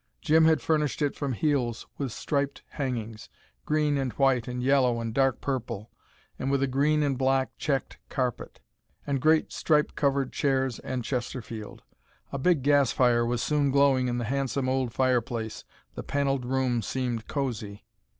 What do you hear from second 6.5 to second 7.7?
a green and black